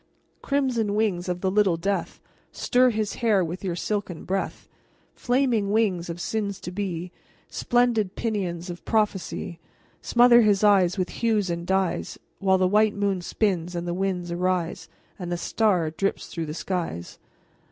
Crimson 0.41 0.95
wings 0.95 1.29
of 1.29 1.41
the 1.41 1.51
Little 1.51 1.77
Death, 1.77 2.19
Stir 2.51 2.89
his 2.89 3.13
hair 3.21 3.45
with 3.45 3.63
your 3.63 3.75
silken 3.75 4.23
breath; 4.25 4.67
Flaming 5.13 5.69
wings 5.69 6.09
of 6.09 6.19
sins 6.19 6.59
to 6.61 6.71
be, 6.71 7.11
Splendid 7.49 8.15
pinions 8.15 8.71
of 8.71 8.83
prophecy, 8.83 9.59
Smother 10.01 10.41
his 10.41 10.63
eyes 10.63 10.97
with 10.97 11.09
hues 11.09 11.51
and 11.51 11.67
dyes, 11.67 12.17
While 12.39 12.57
the 12.57 12.67
white 12.67 12.95
moon 12.95 13.21
spins 13.21 13.75
and 13.75 13.87
the 13.87 13.93
winds 13.93 14.31
arise, 14.31 14.89
And 15.19 15.31
the 15.31 15.37
stars 15.37 15.93
drip 15.97 16.17
through 16.17 16.47
the 16.47 16.55
skies. 16.55 17.19